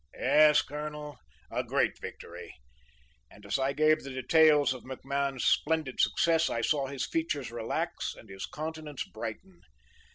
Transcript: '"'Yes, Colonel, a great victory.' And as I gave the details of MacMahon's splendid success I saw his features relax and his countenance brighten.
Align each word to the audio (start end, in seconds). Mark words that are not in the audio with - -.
'"'Yes, 0.19 0.63
Colonel, 0.63 1.19
a 1.51 1.63
great 1.63 1.99
victory.' 1.99 2.55
And 3.29 3.45
as 3.45 3.59
I 3.59 3.71
gave 3.71 4.01
the 4.01 4.09
details 4.09 4.73
of 4.73 4.83
MacMahon's 4.83 5.45
splendid 5.45 5.99
success 5.99 6.49
I 6.49 6.61
saw 6.61 6.87
his 6.87 7.05
features 7.05 7.51
relax 7.51 8.15
and 8.15 8.27
his 8.27 8.47
countenance 8.47 9.03
brighten. 9.03 9.61